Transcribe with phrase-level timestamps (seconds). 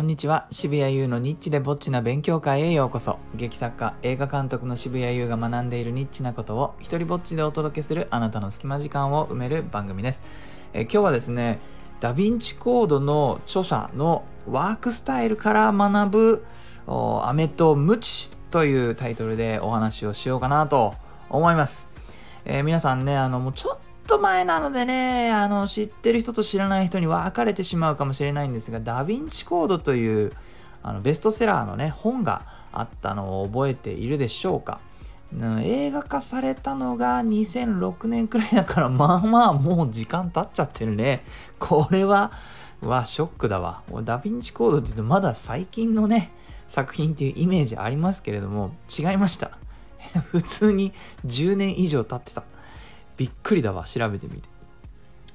[0.00, 0.46] こんにちは。
[0.50, 3.18] 渋谷優のニッチでぼっちな勉強会へようこそ。
[3.34, 10.22] 劇作家映画監督の渋谷優が学んでいるニッチなことを一人ぼっちでお届けするあなたの隙間時間を埋める番組です。
[10.72, 11.60] え今日はですね
[12.00, 16.44] ダヴィンチコードの著者のワークスタイルから学ぶ
[16.86, 20.94] 飴とムチというタイトルでお話をしようかなと
[21.28, 21.90] 思います、
[22.46, 23.78] えー、皆さんねあのもうちょっ
[24.10, 30.32] と前なのでね、あの、知ってる人と知らない人に分かれてしまうかもしれないんですが、ダヴィンチコードという
[30.82, 34.80] あのベストセラーのね、本があったのを覚えているでしょうか。
[35.62, 41.22] 映画化されたのが2006年くらいだから、まあまあもう時間経っちゃってるね。
[41.60, 42.32] これは、
[42.80, 43.84] わ、ショックだわ。
[44.02, 46.32] ダヴィンチコードって言うとまだ最近のね、
[46.66, 49.52] 作品っていうイメージありますけれども、違いました。
[50.32, 50.92] 普通に
[51.26, 52.42] 10年以上経ってた。
[53.20, 54.48] びっくりだわ調べてみて。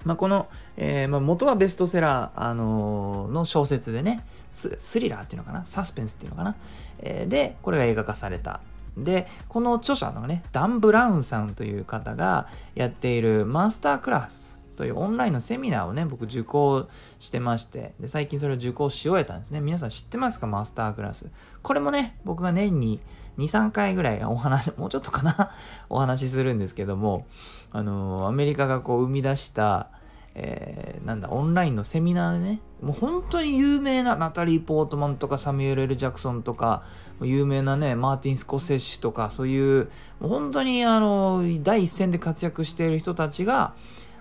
[0.06, 6.56] まあ、この、えー、まあ、元はベストセラー、あのー、の小説でねスリラーっていうのかなサスペンスっていうのかな、
[7.00, 8.62] えー、でこれが映画化された
[8.98, 16.88] でこの著者のねダン・ブラウンさんという方がやっているマスタークラスというオンラインのセミナーをね僕受講
[17.20, 19.62] してましてで最近それを受講し終えたんですね。
[19.62, 20.48] 皆さん知ってますか？
[20.48, 21.30] マスタークラス。
[21.62, 23.00] これもね僕が年に
[23.38, 25.52] 2、3回ぐらいお話、もうちょっとかな？
[25.90, 27.26] お話しするんですけども、
[27.72, 29.90] あのー、アメリカがこう生み出した、
[30.36, 36.84] えー、なんだ、オンラインのセミナーでね、もう本当に有名なナタリー・ポートマンとかサミュエル・エル・ジャクソンとか、
[37.22, 39.90] 有名なね、マーティン・スコセッシュとか、そういう、
[40.22, 43.74] もう本当にあの、第一線で活躍している人たちが、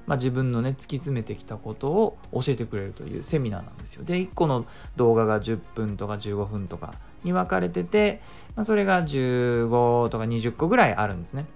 [0.07, 4.05] まあ、自分のね突き詰めてきたことを教えてくれるというセミナーなんですよ。
[4.05, 8.21] で1個の動画が10分とか15分とかに分かれてて、
[8.55, 11.47] まあ、それが15とか20個ぐらいあるんですね。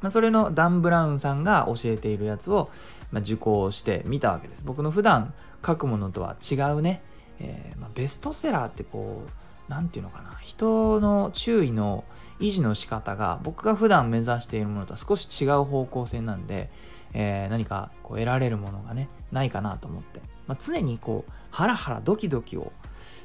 [0.00, 2.70] まあ、それのダン・ブラウンさんが教えているやつを、
[3.10, 4.64] ま、受講してみたわけです。
[4.64, 7.02] 僕の普段書くものとは違うね、
[7.40, 9.30] えー、ま、ベストセラーってこう、
[9.68, 12.04] 何て言うのかな、人の注意の
[12.40, 16.70] 維持の仕方が僕が普段目指しているものとは少し違う方向性なんで、
[17.14, 22.72] えー、何かこう得られるものがね、ないかなと思って、まあ、常にこう、ハラハラドキドキを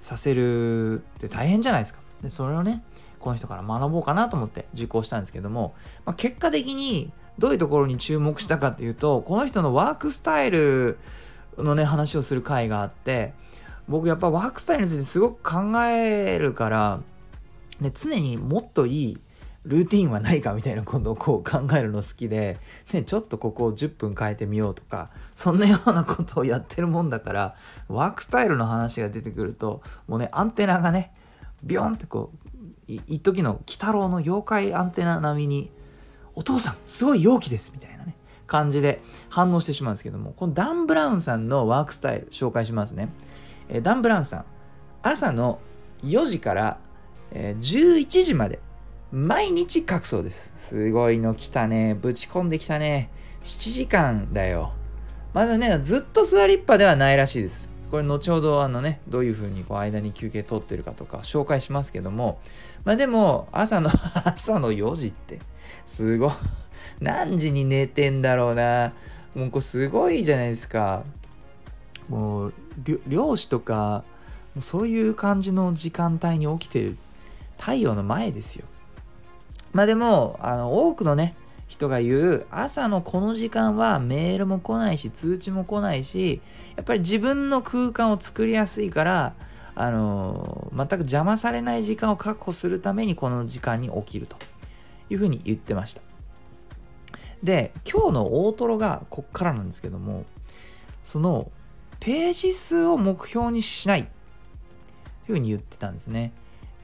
[0.02, 2.02] させるって大変じゃないですか。
[2.22, 2.84] で、それをね、
[3.20, 5.74] この人から学ぼうかなと思って受講したんですけども、
[6.06, 10.98] まあ、結果的にどういうところに注目したかっていうと、この人のワークスタイル
[11.58, 13.34] のね、話をする回があって、
[13.88, 17.00] 僕やっぱワークスタイルについてすごく考えるから、
[17.80, 19.18] ね、常にもっといい
[19.66, 22.60] ルーティンはないかみたいなことをこう考えるの好きで、
[22.92, 27.56] ね、ちょっとここを10分変えてみようとか、そんなようなことをやってるもんだから、
[27.88, 31.14] ワークスタイルの話が出てくると、もうね、アンテナがね、
[31.64, 35.72] ビョンってこう、い一時の鬼太郎の妖怪アンテナ並みに、
[36.36, 43.10] お父さん、すごい陽気ですみたいなね、感じで反応してしまうんですけども、このダン・ブラウンさんのワークスタイル紹介しますね。
[43.70, 44.46] え、ダン・ブラウンさん、
[45.04, 45.60] 朝の
[46.04, 46.80] 4時から、
[47.32, 48.60] えー、11時まで
[49.14, 50.52] 毎日書くそうです。
[50.56, 51.94] すごいの来たね。
[51.94, 53.12] ぶち込んできたね。
[53.44, 54.74] 7時間だよ。
[55.36, 57.70] まだね、ずっと座りっぱではないらしいです。
[57.92, 62.40] これ後ほどあのね、どういう風にこう間に休憩取ってるかとか紹介しますけども、
[62.86, 63.92] まあでも朝の
[64.26, 65.38] 朝の4時って、
[65.86, 66.32] すごい、
[67.00, 68.94] 何時に寝てんだろうな。
[69.36, 71.04] もうこれすごいじゃないですか。
[72.10, 72.54] もう、
[73.08, 74.04] 漁師とか、
[74.60, 76.98] そういう感じの時間帯に起きてる
[77.60, 78.66] 太陽の前ですよ。
[79.74, 81.36] まあでも、あの、多くのね、
[81.74, 86.40] 人が言う朝のこの時間はメールも来ないし通知も来ないし
[86.76, 89.34] やっぱり自分の空間を作りやすいから
[89.74, 94.38] あの全く邪魔されない時間を確保するためにこの時間に起きると
[95.10, 96.02] いうふうに言ってました。
[97.42, 100.24] で今日の大トロがこっからなんですけども
[101.04, 101.52] その
[102.00, 104.12] ページ数を目標にしないという
[105.26, 106.32] ふうに言ってたんですね。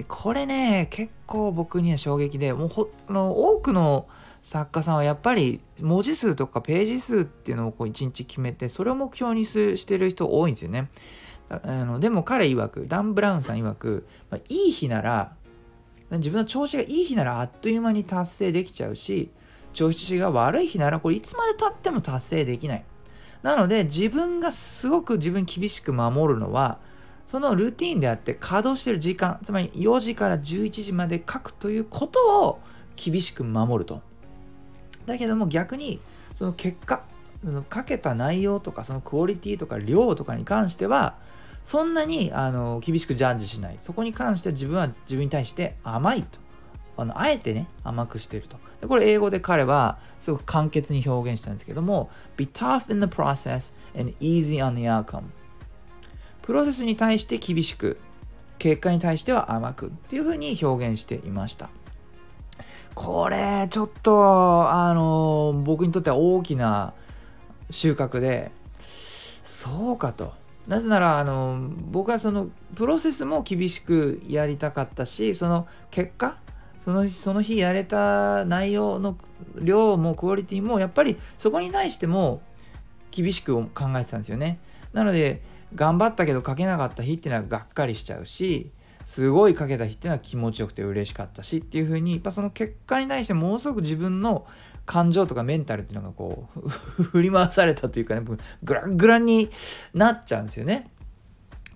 [0.07, 4.07] これね、結構僕には衝撃で、もうほの多くの
[4.41, 10.89] 作家さんはやっぱり文字数とかページ数っていうのをこう1日決めて、それを目標にしてる人多いんですよね。
[11.49, 15.33] あのでも彼曰く、ダン・ブラウンさん曰く、まあ、いい日なら、
[16.11, 19.31] 自分の調子がいい日ならあっという間に達成できちゃうし、
[19.73, 22.85] 調子が悪い日ならこれいつまでたっても達成できない。
[23.43, 26.79] なので自分がすごく自分厳しく守るのは、
[27.29, 32.59] そのルーティンであって稼働してる時間、つまり4時から11時まで書くということを
[32.95, 34.01] 厳しく守ると。
[35.05, 36.01] だけども逆に、
[36.35, 37.03] その結果、
[37.43, 41.17] その書けた内容とか、そのクオリティとか量とかに関しては、
[41.63, 43.77] そんなにあの厳しくジャッジしない。
[43.79, 46.39] そこに関しては自分は自分に対して甘いと。
[46.97, 48.57] あのあえてね、甘くしてると。
[48.81, 55.25] でこれ英語で彼はすごく簡潔に表現したんですけども、be tough in the process and easy on the outcome。
[56.49, 57.99] プロセスに対して厳しく
[58.57, 61.69] 結果に対しては甘くっていうふうに表現していました。
[62.95, 66.95] これちょっとあの僕にとっては大きな
[67.69, 68.49] 収穫で
[69.43, 70.33] そうかと。
[70.65, 76.37] なぜならあの僕はそのプロセスも厳しくやりたかったしその結果
[76.83, 79.15] そのその日やれた内容の
[79.61, 82.41] 量もクオリティもやっぱりそこに対しても
[83.11, 84.57] 厳しく考えてたんですよね。
[84.93, 88.71] なので頑張ったけど書けなかった日っていうのはがっかりしちゃうし
[89.05, 94.45] すごい書けた日っていうのは気持ちよくて嬉しかったしっていう風にやっぱその結果に対してものすごく自分の
[94.85, 98.21] 感情とかメンタルっていうのがこう 振り回されたというかね
[98.63, 99.49] グラングラに
[99.93, 100.91] なっちゃうんですよね。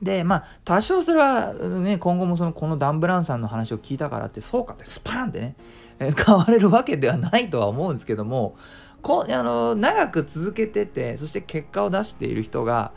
[0.02, 5.56] でまあ多少それはね今後もそのこのダン・ブランさんの話を聞いたからってそうかってスパーンってね
[5.98, 8.58] 変われるわけではないとは思うんですけども
[9.02, 12.92] こあの長く続けててそして結果を出している人が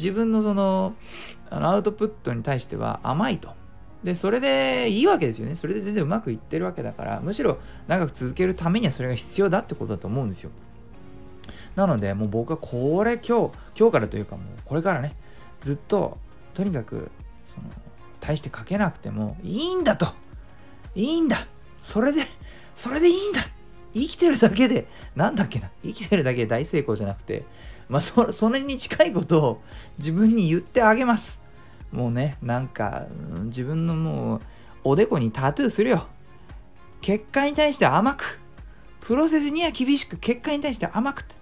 [0.00, 0.94] 自分のその
[1.50, 3.50] あのアウトプットに対しては甘いと
[4.02, 5.54] で、それでいいわけですよね。
[5.54, 10.50] それで全然うまくいってるわけだから、むしろ長く続けるためにはそれが必要だってことだと思うんですよ。
[11.76, 15.14] なので、もう僕はこれ今日、今日からというかもうこれからね、
[15.60, 16.16] ずっと、
[16.54, 17.10] とにかく、
[17.46, 17.68] その、
[18.20, 20.08] 大して書けなくてもいいんだと。
[20.94, 21.46] いいんだ。
[21.78, 22.22] それで、
[22.74, 23.42] それでいいんだ。
[23.94, 25.70] 生きてるだけで、なんだっけな？
[25.82, 27.44] 生きてるだけで大成功じゃなくて、
[27.88, 29.62] まあそ、それに近いことを
[29.98, 31.42] 自分に言ってあげます。
[31.90, 33.06] もうね、なんか、
[33.46, 34.40] 自分のもう、
[34.84, 36.06] おでこにタトゥーするよ。
[37.00, 38.40] 結果に対して甘く。
[39.00, 41.34] プロセスには厳しく、結果に対して甘くて。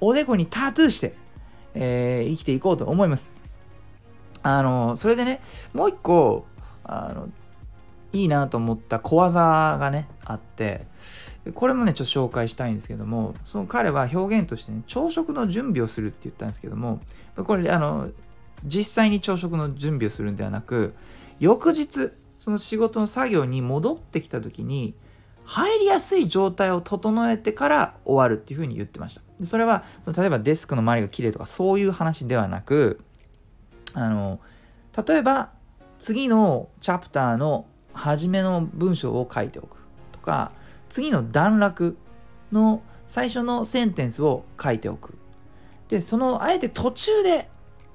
[0.00, 1.14] おでこにタトゥーして、
[1.74, 3.32] えー、生きていこうと思います。
[4.42, 5.40] あの、それでね、
[5.72, 6.46] もう一個、
[6.84, 7.28] あの、
[8.12, 10.86] いいなと思った小技がね、あって、
[11.54, 17.00] これもね、ちょっと紹介したいんですけども、その彼は表現としてね、朝食の準備をするって言ったんですけども、
[17.36, 18.10] これ、あの、
[18.64, 20.94] 実際に朝食の準備をするんではなく
[21.38, 24.94] 翌日その仕事の作業に戻ってきた時に
[25.44, 29.22] 入りやすい状態を整えてから終わるっていうふうに言ってました。
[29.40, 29.82] でそれは
[30.16, 33.00] 例えばデスクの周りが綺麗とかそういう話ではなく
[33.94, 34.40] あの
[35.06, 35.50] 例えば
[35.98, 39.78] 次のチャプターの初めの文章を書いておく
[40.12, 40.52] とか
[40.88, 41.96] 次の段落
[42.52, 45.16] の最初のセンテンスを書いておく。
[45.88, 47.48] でそのあえて途中で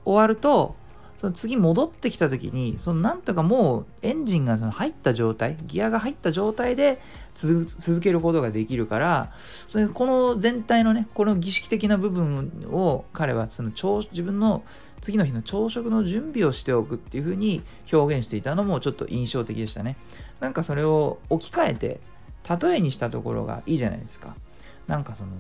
[0.04, 0.76] 終わると
[1.24, 7.00] その次戻ってきた時にそのなんとかもうエンジンがその入った状態ギアが入った状態で
[7.34, 9.32] 続けることができるから
[9.70, 14.64] それこの全体のねこの儀式的な部分を彼はその自分の
[15.00, 17.62] 次の日の朝食の準備をしておくっていう風に
[17.92, 19.98] 表現していたのもちょっと印象的でしたね。
[20.40, 22.00] なんかそれを置き換えて
[22.50, 24.36] 例えにしたところがいいじゃないですか。
[24.88, 25.32] なんかその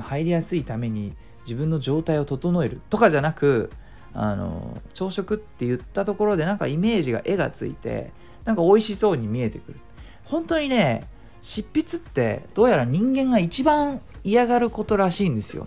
[0.00, 1.14] 入りやすいために
[1.44, 3.70] 自分の状態を整えるとかじゃなく
[4.12, 8.12] あの朝食って言ったところでなんかイメージが絵がついて
[8.44, 9.80] なんか美味しそうに見えてくる。
[10.24, 11.08] 本当にね
[11.42, 15.66] 執筆ってどうやら人間が一番嫌がることらしいんですよ。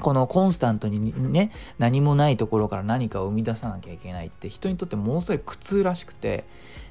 [0.00, 6.44] このコンスタントにね何もないところから何かを生み出さなきゃいけないって人にとってものすごい苦痛らしくて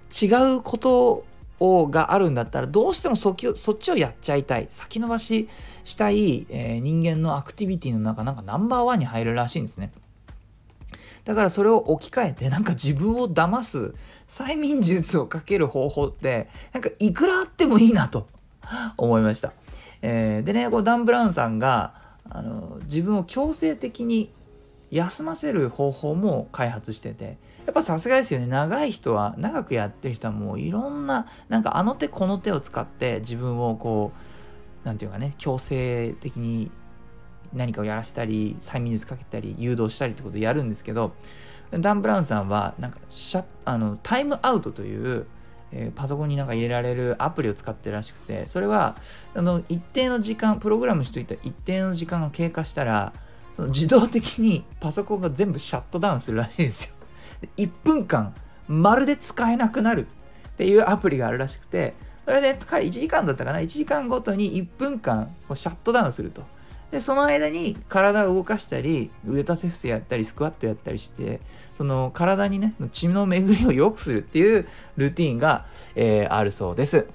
[0.09, 1.25] 違うこと
[1.59, 4.67] をがあるんだったらどうしてもそっちをやっちゃいたい。
[4.69, 5.47] 先延ばし
[5.83, 9.91] したい、えー、人間のアクティビティの中なんかナンバーワンに入るらしいんですね。
[11.25, 13.95] だからそれを置き換えてなんか自分を騙す
[14.27, 18.27] 催眠術をかける方法ってなんかいくらあってもいいなと
[18.95, 19.53] 思いました、
[20.03, 21.95] えー、でねこうダン・ブラウンさんが
[22.29, 24.31] あの自分を強制的に
[24.91, 36.71] 休ませる方法も開発しててやっぱさすがですよね長い人は長くやってる人はもういろんななんかあの手この手を使って自分をこう何て言うかね強制的に
[37.53, 41.13] 何かをやらせたり催眠術かけたり誘導したりってことをやるんですけど
[41.71, 45.25] ダン・ブラウンさんはなんかシャあのタイムアウトという
[45.71, 48.95] えパソコンになんか入れられるアプリを使ってるらしくてそれは
[49.33, 53.13] あの一定の時間プログラムしといた一定の時間が経過したら
[53.51, 56.94] その自動的にパソコンが全部シャットダウンするらしいですよ。
[57.57, 58.35] 1分間
[58.67, 60.07] まるで使えなくなる。
[60.55, 66.43] っていうアプリがあるらしくてそれで彼1時間だったかな？1時間ごとに1分間シャットダウンすると。
[66.91, 71.41] でその間に体を動かしたり腕立て伏せやったりスクワットやったりして
[71.73, 75.65] その体にね血の巡りを良くするっていうルーティンが、
[75.95, 77.07] えー、あるそうです。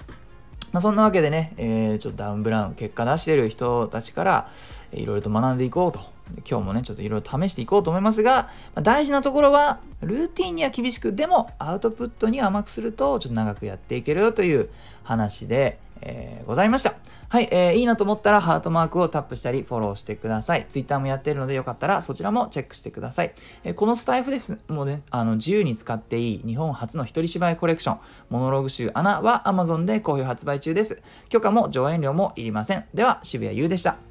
[0.71, 4.49] まあ、そんなわけでね、えー、ちょっとダウンブラウン結果出してる人たちから
[4.93, 6.10] いろいろと学んでいこうと
[6.49, 14.69] 今日もね、ちょっといろいろ試していこうと思いますが、ま、大事なところは、ルーティンには厳しく、でもアウトプットに甘くすると、ちょっと長くやっていけるよという
[15.03, 16.95] 話で、えー、ございました。
[17.29, 20.65] はい、えー、いいなと思ったらハートマークをタップしたりフォローしてください。
[20.67, 23.33] Twitter もやってるのでよかったらそちらもチェックしてください。
[23.63, 27.99] えー、このスタイフですもうね、あの自由に使っていい日本初の一人芝居コレクション、
[28.29, 31.01] モノローグ集アナは Amazon で好評発売中です。
[31.29, 32.83] 許可も上演料もいりません。
[32.93, 34.10] では、渋谷優でした。